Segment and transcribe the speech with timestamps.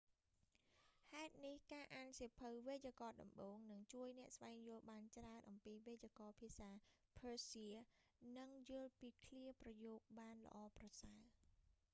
[1.11, 6.69] ហេតុនេះ ការអានសៀវភៅវេយ្យាករណ៍ដំបូង នឹងជួយអ្នកស្វែងយល់បានច្រើនអំពីវេយ្យាករណ៍ភាសា
[7.19, 7.67] ភើសៀ
[8.37, 11.21] និងយល់ពីឃ្លាប្រយោគបានល្អប្រសើរ